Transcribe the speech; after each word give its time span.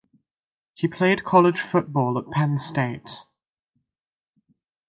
He 0.73 0.87
played 0.87 1.23
college 1.23 1.61
football 1.61 2.17
at 2.17 2.27
Penn 2.31 2.57
State. 2.57 3.19